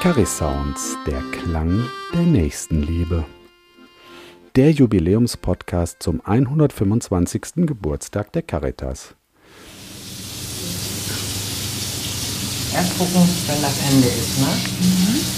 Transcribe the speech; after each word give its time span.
Carry-Sounds, 0.00 0.96
der 1.06 1.20
Klang 1.30 1.84
der 2.14 2.22
Nächstenliebe. 2.22 3.26
Der 4.56 4.70
Jubiläumspodcast 4.70 6.02
zum 6.02 6.22
125. 6.24 7.66
Geburtstag 7.66 8.32
der 8.32 8.40
Caritas. 8.40 9.14
Erst 12.72 12.96
gucken, 12.96 13.28
wenn 13.46 13.60
das 13.60 13.78
Ende 13.92 14.08
ist, 14.08 14.38
ne? 14.40 14.46
Mhm. 14.80 15.30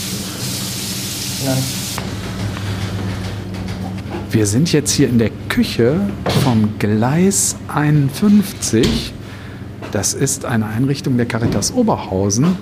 Wir 4.30 4.46
sind 4.46 4.72
jetzt 4.72 4.92
hier 4.92 5.08
in 5.08 5.18
der 5.18 5.30
Küche 5.48 6.08
vom 6.44 6.78
Gleis 6.78 7.56
51. 7.66 9.12
Das 9.90 10.14
ist 10.14 10.44
eine 10.44 10.66
Einrichtung 10.66 11.16
der 11.16 11.26
Caritas 11.26 11.72
Oberhausen. 11.72 12.56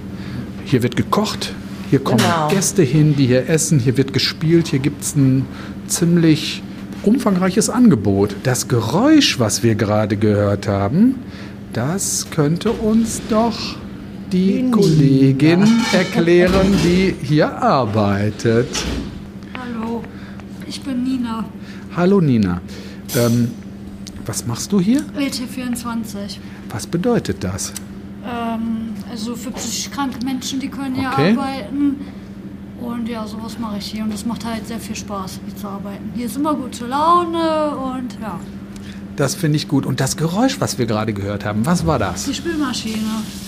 Hier 0.64 0.82
wird 0.82 0.96
gekocht, 0.96 1.55
hier 1.90 1.98
kommen 1.98 2.18
genau. 2.18 2.48
Gäste 2.48 2.82
hin, 2.82 3.16
die 3.16 3.26
hier 3.26 3.48
essen, 3.48 3.80
hier 3.80 3.96
wird 3.96 4.12
gespielt, 4.12 4.68
hier 4.68 4.78
gibt 4.78 5.02
es 5.02 5.16
ein 5.16 5.44
ziemlich 5.88 6.62
umfangreiches 7.02 7.68
Angebot. 7.68 8.36
Das 8.44 8.68
Geräusch, 8.68 9.40
was 9.40 9.64
wir 9.64 9.74
gerade 9.74 10.16
gehört 10.16 10.68
haben, 10.68 11.16
das 11.72 12.28
könnte 12.30 12.70
uns 12.70 13.20
doch 13.28 13.58
die, 14.30 14.62
die 14.62 14.70
Kollegin 14.70 15.66
erklären, 15.92 16.72
die 16.84 17.14
hier 17.22 17.60
arbeitet. 17.60 18.68
Hallo, 19.58 20.04
ich 20.68 20.80
bin 20.82 21.02
Nina. 21.02 21.44
Hallo 21.96 22.20
Nina. 22.20 22.60
Ähm, 23.16 23.50
was 24.24 24.46
machst 24.46 24.70
du 24.70 24.80
hier? 24.80 25.02
LT24. 25.18 26.38
Was 26.68 26.86
bedeutet 26.86 27.42
das? 27.42 27.72
Ähm, 28.25 28.89
also 29.11 29.34
für 29.34 29.50
psychisch 29.50 29.91
kranke 29.91 30.25
Menschen, 30.25 30.61
die 30.61 30.69
können 30.69 30.94
hier 30.94 31.11
okay. 31.12 31.33
arbeiten. 31.33 31.97
Und 32.80 33.08
ja, 33.08 33.27
sowas 33.27 33.58
mache 33.58 33.78
ich 33.78 33.86
hier. 33.86 34.05
Und 34.05 34.14
es 34.14 34.25
macht 34.25 34.44
halt 34.44 34.66
sehr 34.66 34.78
viel 34.78 34.97
Spaß, 34.97 35.41
hier 35.44 35.56
zu 35.56 35.69
arbeiten. 35.69 36.11
Hier 36.14 36.27
ist 36.27 36.36
immer 36.36 36.55
gute 36.55 36.86
Laune 36.86 37.77
und 37.77 38.16
ja. 38.20 38.41
Das 39.16 39.34
finde 39.34 39.56
ich 39.56 39.69
gut. 39.69 39.84
Und 39.84 40.00
das 40.00 40.16
Geräusch, 40.16 40.61
was 40.61 40.78
wir 40.78 40.86
gerade 40.86 41.12
gehört 41.12 41.44
haben, 41.44 41.66
was 41.66 41.86
war 41.86 41.98
das? 41.98 42.25
Die 42.25 42.33
Spülmaschine. 42.33 42.97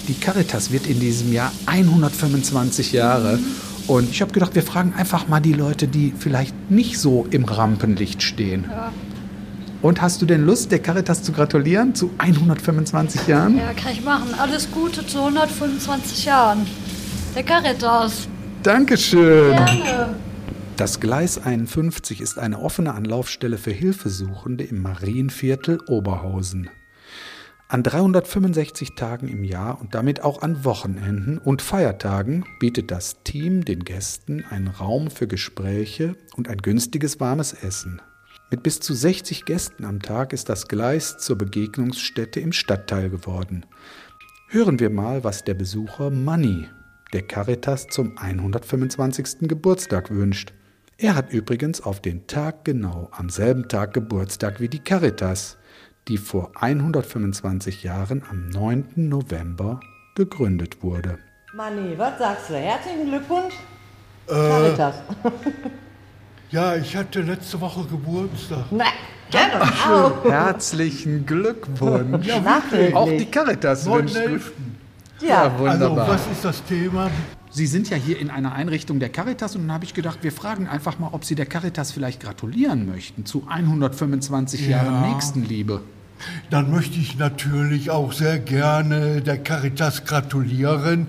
Die 0.06 0.14
Caritas 0.14 0.70
wird 0.70 0.86
in 0.86 1.00
diesem 1.00 1.32
Jahr 1.32 1.50
125 1.64 2.92
Jahre. 2.92 3.38
Mhm. 3.38 3.46
Und 3.86 4.10
ich 4.10 4.20
habe 4.20 4.32
gedacht, 4.32 4.54
wir 4.54 4.62
fragen 4.62 4.92
einfach 4.96 5.28
mal 5.28 5.40
die 5.40 5.54
Leute, 5.54 5.88
die 5.88 6.12
vielleicht 6.16 6.70
nicht 6.70 6.98
so 6.98 7.26
im 7.30 7.44
Rampenlicht 7.44 8.22
stehen. 8.22 8.66
Ja. 8.68 8.92
Und 9.82 10.00
hast 10.00 10.22
du 10.22 10.26
denn 10.26 10.46
Lust, 10.46 10.70
der 10.70 10.78
Caritas 10.78 11.24
zu 11.24 11.32
gratulieren 11.32 11.92
zu 11.96 12.12
125 12.16 13.26
Jahren? 13.26 13.58
Ja, 13.58 13.72
kann 13.72 13.92
ich 13.92 14.04
machen. 14.04 14.32
Alles 14.38 14.70
Gute 14.70 15.04
zu 15.04 15.18
125 15.18 16.24
Jahren. 16.24 16.64
Der 17.34 17.42
Caritas. 17.42 18.28
Dankeschön. 18.62 19.56
Gerne. 19.56 20.14
Das 20.76 21.00
Gleis 21.00 21.44
51 21.44 22.20
ist 22.20 22.38
eine 22.38 22.60
offene 22.60 22.94
Anlaufstelle 22.94 23.58
für 23.58 23.72
Hilfesuchende 23.72 24.62
im 24.62 24.82
Marienviertel 24.82 25.80
Oberhausen. 25.88 26.70
An 27.66 27.82
365 27.82 28.94
Tagen 28.94 29.26
im 29.26 29.42
Jahr 29.42 29.80
und 29.80 29.94
damit 29.94 30.22
auch 30.22 30.42
an 30.42 30.64
Wochenenden 30.64 31.38
und 31.38 31.60
Feiertagen 31.60 32.44
bietet 32.60 32.92
das 32.92 33.22
Team 33.24 33.64
den 33.64 33.84
Gästen 33.84 34.44
einen 34.48 34.68
Raum 34.68 35.10
für 35.10 35.26
Gespräche 35.26 36.14
und 36.36 36.48
ein 36.48 36.58
günstiges 36.58 37.18
warmes 37.18 37.52
Essen. 37.52 38.00
Mit 38.52 38.62
bis 38.62 38.80
zu 38.80 38.92
60 38.92 39.46
Gästen 39.46 39.86
am 39.86 40.02
Tag 40.02 40.34
ist 40.34 40.50
das 40.50 40.68
Gleis 40.68 41.16
zur 41.16 41.38
Begegnungsstätte 41.38 42.38
im 42.38 42.52
Stadtteil 42.52 43.08
geworden. 43.08 43.64
Hören 44.48 44.78
wir 44.78 44.90
mal, 44.90 45.24
was 45.24 45.42
der 45.42 45.54
Besucher 45.54 46.10
Manny 46.10 46.68
der 47.14 47.22
Caritas 47.22 47.86
zum 47.86 48.18
125. 48.18 49.48
Geburtstag 49.48 50.10
wünscht. 50.10 50.52
Er 50.98 51.14
hat 51.14 51.32
übrigens 51.32 51.80
auf 51.80 52.02
den 52.02 52.26
Tag 52.26 52.66
genau 52.66 53.08
am 53.12 53.30
selben 53.30 53.68
Tag 53.68 53.94
Geburtstag 53.94 54.60
wie 54.60 54.68
die 54.68 54.80
Caritas, 54.80 55.56
die 56.08 56.18
vor 56.18 56.52
125 56.60 57.82
Jahren 57.82 58.22
am 58.28 58.50
9. 58.50 58.92
November 58.96 59.80
gegründet 60.14 60.82
wurde. 60.82 61.18
Manni, 61.54 61.96
was 61.96 62.18
sagst 62.18 62.50
du? 62.50 62.54
Herzlichen 62.56 63.08
Glückwunsch, 63.08 63.54
äh, 64.26 64.32
Caritas. 64.32 64.96
Ja, 66.52 66.76
ich 66.76 66.94
hatte 66.94 67.22
letzte 67.22 67.58
Woche 67.62 67.82
Geburtstag. 67.84 68.66
Na, 68.70 68.84
ja, 69.32 70.22
Herzlichen 70.22 71.24
Glückwunsch. 71.24 72.26
Ja, 72.26 72.62
Auch 72.92 73.08
die 73.08 73.24
Caritas 73.24 73.86
wünscht. 73.86 74.16
Ja. 75.20 75.44
ja, 75.46 75.58
wunderbar. 75.58 76.10
Also, 76.10 76.12
was 76.12 76.26
ist 76.30 76.44
das 76.44 76.62
Thema? 76.64 77.10
Sie 77.50 77.66
sind 77.66 77.88
ja 77.88 77.96
hier 77.96 78.18
in 78.18 78.28
einer 78.28 78.52
Einrichtung 78.52 79.00
der 79.00 79.08
Caritas 79.08 79.56
und 79.56 79.62
dann 79.62 79.72
habe 79.72 79.86
ich 79.86 79.94
gedacht, 79.94 80.18
wir 80.20 80.32
fragen 80.32 80.68
einfach 80.68 80.98
mal, 80.98 81.08
ob 81.12 81.24
Sie 81.24 81.34
der 81.34 81.46
Caritas 81.46 81.90
vielleicht 81.90 82.20
gratulieren 82.20 82.84
möchten 82.84 83.24
zu 83.24 83.46
125 83.48 84.68
ja. 84.68 84.82
Jahren 84.82 85.10
Nächstenliebe. 85.10 85.80
Dann 86.50 86.70
möchte 86.70 86.98
ich 86.98 87.16
natürlich 87.16 87.90
auch 87.90 88.12
sehr 88.12 88.38
gerne 88.38 89.22
der 89.22 89.38
Caritas 89.38 90.04
gratulieren 90.04 91.08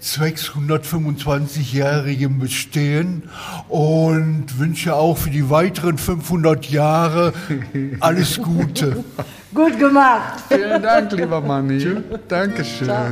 zwecks 0.00 0.50
125-jährigem 0.50 2.38
Bestehen 2.38 3.24
und 3.68 4.58
wünsche 4.58 4.94
auch 4.94 5.18
für 5.18 5.30
die 5.30 5.50
weiteren 5.50 5.98
500 5.98 6.70
Jahre 6.70 7.32
alles 8.00 8.40
Gute. 8.40 9.04
Gut 9.54 9.78
gemacht. 9.78 10.42
Vielen 10.48 10.82
Dank, 10.82 11.12
lieber 11.12 11.40
Manni. 11.40 12.02
Dankeschön. 12.28 12.86
Ciao. 12.86 13.06